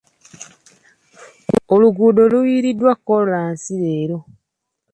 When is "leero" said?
3.83-4.19